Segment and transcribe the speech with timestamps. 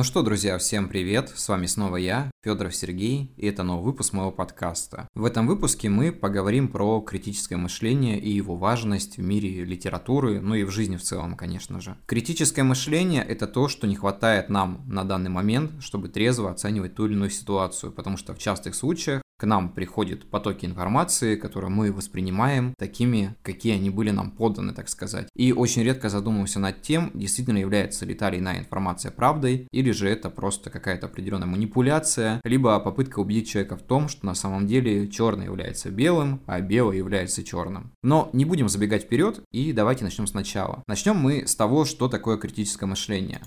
[0.00, 1.30] Ну что, друзья, всем привет!
[1.36, 5.06] С вами снова я, Федоров Сергей, и это новый выпуск моего подкаста.
[5.14, 10.54] В этом выпуске мы поговорим про критическое мышление и его важность в мире литературы, ну
[10.54, 11.98] и в жизни в целом, конечно же.
[12.06, 17.04] Критическое мышление– это то, что не хватает нам на данный момент, чтобы трезво оценивать ту
[17.04, 21.92] или иную ситуацию, потому что в частых случаях к нам приходят потоки информации, которые мы
[21.92, 25.28] воспринимаем такими, какие они были нам поданы, так сказать.
[25.34, 29.92] И очень редко задумываемся над тем, действительно является ли та или иная информация правдой, или
[29.92, 34.66] же это просто какая-то определенная манипуляция, либо попытка убедить человека в том, что на самом
[34.66, 37.92] деле черное является белым, а белое является черным.
[38.02, 40.82] Но не будем забегать вперед и давайте начнем сначала.
[40.86, 43.40] Начнем мы с того, что такое критическое мышление.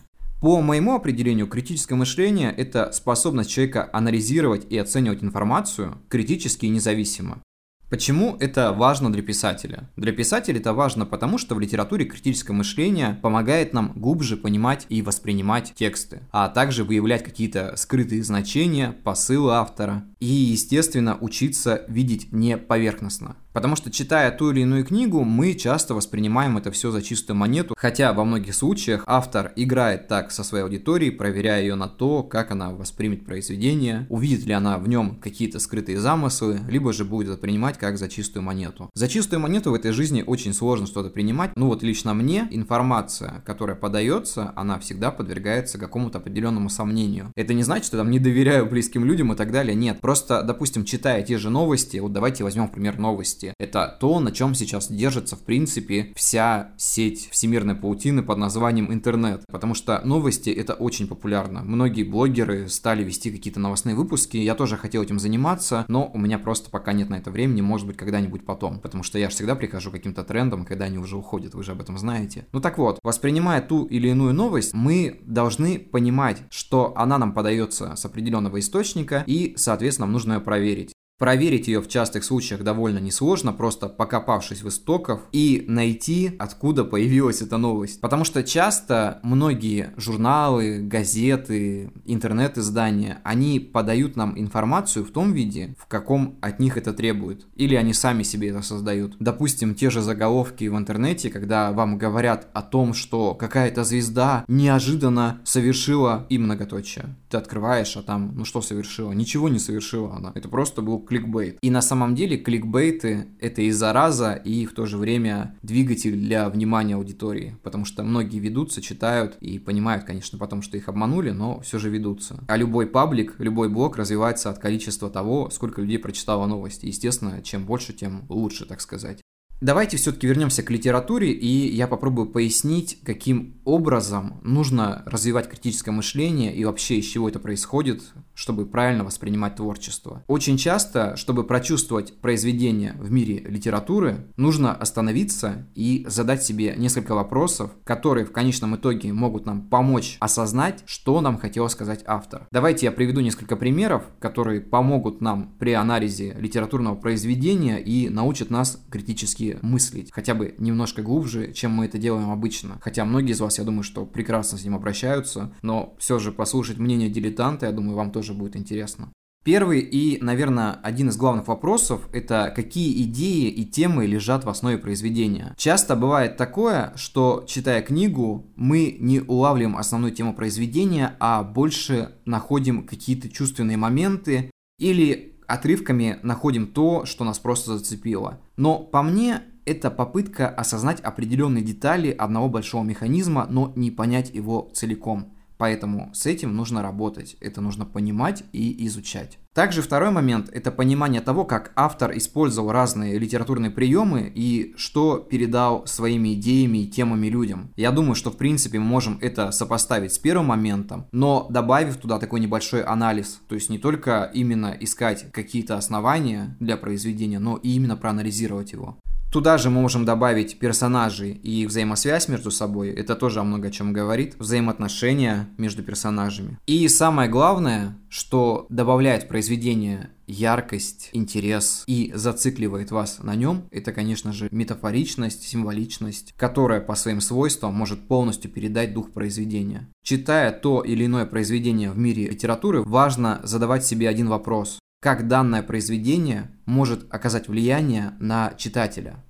[0.44, 7.42] По моему определению, критическое мышление– это способность человека анализировать и оценивать информацию критически и независимо.
[7.90, 9.90] Почему это важно для писателя?
[9.96, 15.02] Для писателя это важно потому, что в литературе критическое мышление помогает нам глубже понимать и
[15.02, 22.58] воспринимать тексты, а также выявлять какие-то скрытые значения, посылы автора и, естественно, учиться видеть не
[22.58, 23.38] поверхностно.
[23.54, 27.76] Потому что читая ту или иную книгу, мы часто воспринимаем это все за чистую монету,
[27.78, 32.52] хотя во многих случаях автор играет так со своей аудиторией, проверяя ее на то, как
[32.52, 37.78] она воспримет произведение, увидит ли она в нем какие-то скрытые замыслы, либо же будет воспринимать
[37.78, 38.90] как за чистую монету.
[38.96, 43.44] За чистую монету в этой жизни очень сложно что-то принимать, ну вот лично мне информация,
[43.46, 47.32] которая подается, она всегда подвергается какому-то определенному сомнению.
[47.36, 50.02] Это не значит, что я там не доверяю близким людям и так далее, нет.
[50.02, 53.54] Просто, допустим, читая те же новости, вот давайте возьмем, например, новости, новости.
[53.60, 59.44] Это то, на чем сейчас держится, в принципе, вся сеть всемирной паутины под названием интернет.
[59.52, 61.62] Потому что новости это очень популярно.
[61.64, 64.38] Многие блогеры стали вести какие-то новостные выпуски.
[64.38, 67.88] Я тоже хотел этим заниматься, но у меня просто пока нет на это времени, может
[67.88, 68.80] быть, когда-нибудь потом.
[68.80, 71.72] Потому что я же всегда прихожу к каким-то трендам, когда они уже уходят, вы же
[71.72, 72.46] об этом знаете.
[72.54, 77.96] Ну так вот, воспринимая ту или иную новость, мы должны понимать, что она нам подается
[77.96, 80.93] с определенного источника, и, соответственно, нам нужно ее проверить.
[81.24, 87.42] Проверить ее в частых случаях довольно несложно, просто покопавшись в истоках и найти, откуда появилась
[87.42, 88.02] эта новость.
[88.02, 95.86] Потому что часто многие журналы, газеты, интернет-издания, они подают нам информацию в том виде, в
[95.86, 97.48] каком от них это требует.
[97.56, 99.16] Или они сами себе это создают.
[99.22, 105.40] Допустим, те же заголовки в интернете, когда вам говорят о том, что какая-то звезда неожиданно
[105.46, 107.16] совершила и многоточие.
[107.30, 109.14] Ты открываешь, а там, ну что совершила?
[109.14, 110.34] Ничего не совершила она.
[110.36, 111.58] Это просто был кликбейт.
[111.62, 116.50] И на самом деле кликбейты— это и зараза, и в то же время двигатель для
[116.50, 121.60] внимания аудитории, потому что многие ведутся, читают и понимают, конечно, потом, что их обманули, но
[121.62, 122.44] все же ведутся.
[122.48, 126.86] А любой паблик, любой блог развивается от количества того, сколько людей прочитало новости.
[126.86, 129.23] Естественно, чем больше, тем лучше, так сказать.
[129.62, 136.54] Давайте все-таки вернемся к литературе, и я попробую пояснить, каким образом нужно развивать критическое мышление
[136.54, 138.04] и вообще из чего это происходит,
[138.34, 140.22] чтобы правильно воспринимать творчество.
[140.28, 147.72] Очень часто, чтобы прочувствовать произведение в мире литературы, нужно остановиться и задать себе несколько вопросов,
[147.86, 152.48] которые в конечном итоге могут нам помочь осознать, что нам хотел сказать автор.
[152.52, 158.84] Давайте я приведу несколько примеров, которые помогут нам при анализе литературного произведения и научат нас
[158.90, 162.78] критически мыслить, хотя бы немножко глубже, чем мы это делаем обычно.
[162.82, 166.78] Хотя многие из вас, я думаю, что прекрасно с ним обращаются, но все же послушать
[166.78, 169.12] мнение дилетанта, я думаю, вам тоже будет интересно.
[169.44, 174.78] Первый и, наверное, один из главных вопросов– это какие идеи и темы лежат в основе
[174.78, 175.54] произведения.
[175.58, 182.88] Часто бывает такое, что, читая книгу, мы не улавливаем основную тему произведения, а больше находим
[182.88, 184.50] какие-то чувственные моменты
[184.80, 188.40] или отрывками находим то, что нас просто зацепило.
[188.58, 194.70] Но по мне это попытка осознать определенные детали одного большого механизма, но не понять его
[194.74, 195.34] целиком.
[195.64, 199.40] Поэтому с этим нужно работать, это нужно понимать и изучать.
[199.54, 205.88] Также второй момент– это понимание того, как автор использовал разные литературные приемы и что передал
[205.88, 207.72] своими идеями и темами людям.
[207.78, 212.20] Я думаю, что в принципе мы можем это сопоставить с первым моментом, но добавив туда
[212.20, 217.70] такой небольшой анализ, то есть не только именно искать какие-то основания для произведения, но и
[217.70, 218.98] именно проанализировать его.
[219.34, 222.90] Туда же мы можем добавить персонажей и взаимосвязь между собой.
[222.90, 224.36] Это тоже о много чем говорит.
[224.38, 226.60] Взаимоотношения между персонажами.
[226.68, 234.34] И самое главное, что добавляет произведение яркость, интерес и зацикливает вас на нем, это, конечно
[234.34, 239.90] же, метафоричность, символичность, которая по своим свойствам может полностью передать дух произведения.
[240.04, 245.62] Читая то или иное произведение в мире литературы, важно задавать себе один вопрос как данное
[245.62, 249.22] произведение может оказать влияние на читателя.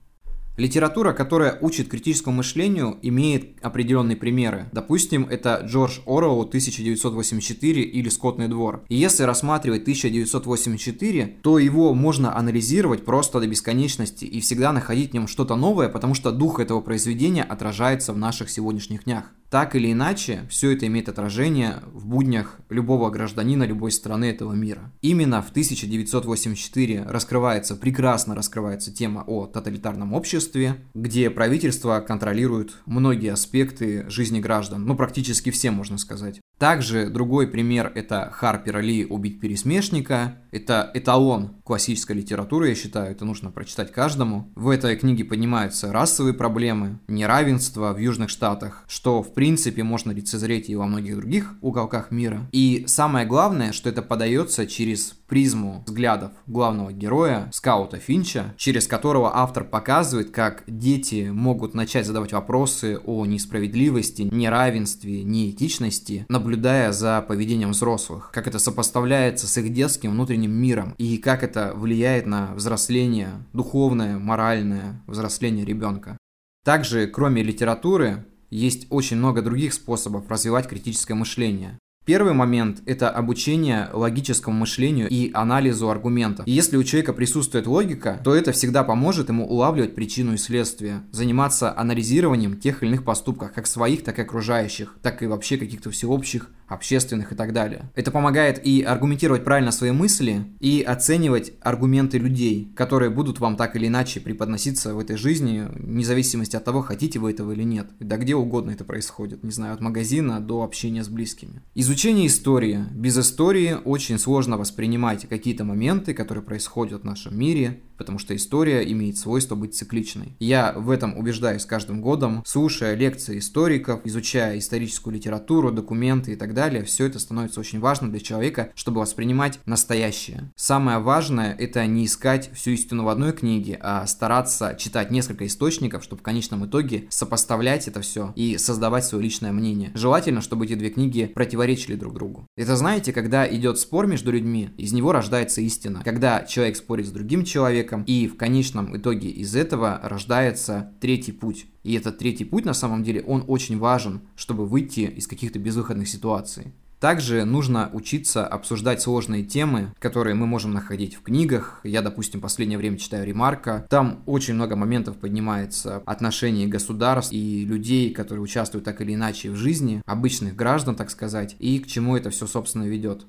[0.55, 4.69] Литература, которая учит критическому мышлению, имеет определенные примеры.
[4.71, 8.85] Допустим, это Джордж Оруэлл 1984 или Скотный двор.
[8.87, 15.13] И если рассматривать 1984, то его можно анализировать просто до бесконечности и всегда находить в
[15.15, 19.31] нем что-то новое, потому что дух этого произведения отражается в наших сегодняшних днях.
[19.53, 24.91] Так или иначе, все это имеет отражение в буднях любого гражданина любой страны этого мира.
[25.03, 34.09] Именно в 1984 раскрывается, прекрасно раскрывается тема о тоталитарном обществе, где правительство контролирует многие аспекты
[34.09, 36.41] жизни граждан, ну практически все можно сказать.
[36.63, 40.37] Также другой пример это Харпера Ли «Убить пересмешника».
[40.49, 44.49] Это эталон классической литературы, я считаю, это нужно прочитать каждому.
[44.55, 50.69] В этой книге поднимаются расовые проблемы, неравенство в Южных Штатах, что в принципе можно лицезреть
[50.69, 52.47] и во многих других уголках мира.
[52.51, 59.35] И самое главное, что это подается через призму взглядов главного героя, скаута Финча, через которого
[59.35, 67.71] автор показывает, как дети могут начать задавать вопросы о несправедливости, неравенстве, неэтичности, наблюдая за поведением
[67.71, 73.31] взрослых, как это сопоставляется с их детским внутренним миром и как это влияет на взросление,
[73.53, 76.15] духовное, моральное взросление ребенка.
[76.63, 81.79] Также, кроме литературы, есть очень много других способов развивать критическое мышление.
[82.05, 86.45] Первый момент– это обучение логическому мышлению и анализу аргументов.
[86.45, 91.03] И если у человека присутствует логика, то это всегда поможет ему улавливать причину и следствие,
[91.11, 95.91] заниматься анализированием тех или иных поступков, как своих, так и окружающих, так и вообще каких-то
[95.91, 97.91] всеобщих общественных и так далее.
[97.95, 103.75] Это помогает и аргументировать правильно свои мысли, и оценивать аргументы людей, которые будут вам так
[103.75, 107.87] или иначе преподноситься в этой жизни, вне зависимости от того, хотите вы этого или нет.
[107.99, 111.61] Да где угодно это происходит, не знаю, от магазина до общения с близкими.
[111.75, 112.85] Изучение истории.
[112.91, 118.83] Без истории очень сложно воспринимать какие-то моменты, которые происходят в нашем мире, потому что история
[118.91, 120.35] имеет свойство быть цикличной.
[120.39, 126.53] Я в этом убеждаюсь каждым годом, слушая лекции историков, изучая историческую литературу, документы и так
[126.53, 130.51] далее, все это становится очень важно для человека, чтобы воспринимать настоящее.
[130.55, 136.03] Самое важное это не искать всю истину в одной книге, а стараться читать несколько источников,
[136.03, 139.91] чтобы в конечном итоге сопоставлять это все и создавать свое личное мнение.
[139.93, 142.47] Желательно, чтобы эти две книги противоречили друг другу.
[142.55, 146.01] Это знаете, когда идет спор между людьми, из него рождается истина.
[146.03, 151.31] Когда человек спорит с другим человеком, человеком, и в конечном итоге из этого рождается третий
[151.31, 151.67] путь.
[151.83, 156.07] И этот третий путь, на самом деле, он очень важен, чтобы выйти из каких-то безвыходных
[156.07, 156.73] ситуаций.
[156.99, 161.81] Также нужно учиться обсуждать сложные темы, которые мы можем находить в книгах.
[161.83, 163.85] Я, допустим, последнее время читаю Ремарка.
[163.89, 169.57] Там очень много моментов поднимается отношений государств и людей, которые участвуют так или иначе в
[169.57, 173.25] жизни, обычных граждан, так сказать, и к чему это все, собственно, ведет.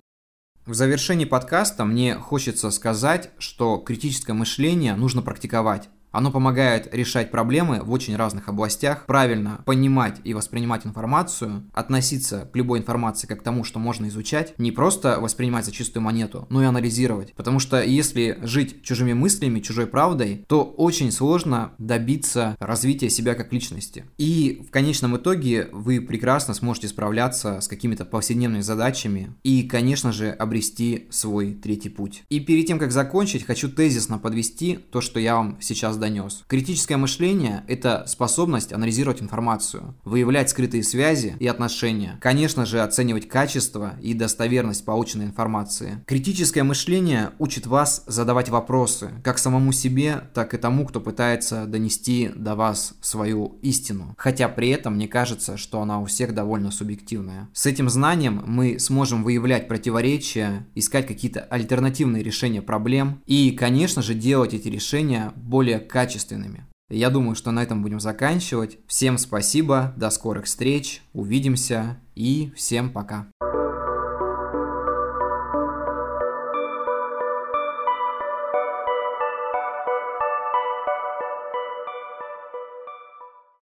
[0.66, 5.90] В завершении подкаста мне хочется сказать, что критическое мышление нужно практиковать.
[6.14, 12.56] Оно помогает решать проблемы в очень разных областях, правильно понимать и воспринимать информацию, относиться к
[12.56, 16.62] любой информации как к тому, что можно изучать, не просто воспринимать за чистую монету, но
[16.62, 17.34] и анализировать.
[17.34, 23.52] Потому что если жить чужими мыслями, чужой правдой, то очень сложно добиться развития себя как
[23.52, 24.04] личности.
[24.16, 30.30] И в конечном итоге вы прекрасно сможете справляться с какими-то повседневными задачами и, конечно же,
[30.30, 32.22] обрести свой третий путь.
[32.28, 36.44] И перед тем, как закончить, хочу тезисно подвести то, что я вам сейчас донес.
[36.48, 43.94] Критическое мышление– это способность анализировать информацию, выявлять скрытые связи и отношения, конечно же, оценивать качество
[44.02, 46.04] и достоверность полученной информации.
[46.06, 52.30] Критическое мышление учит вас задавать вопросы, как самому себе, так и тому, кто пытается донести
[52.34, 54.14] до вас свою истину.
[54.18, 57.48] Хотя при этом мне кажется, что она у всех довольно субъективная.
[57.54, 64.12] С этим знанием мы сможем выявлять противоречия, искать какие-то альтернативные решения проблем и, конечно же,
[64.12, 66.66] делать эти решения более качественными.
[66.90, 68.78] Я думаю, что на этом будем заканчивать.
[68.88, 73.28] Всем спасибо, до скорых встреч, увидимся и всем пока.